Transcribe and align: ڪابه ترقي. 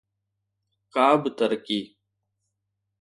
ڪابه 0.93 1.29
ترقي. 1.37 1.79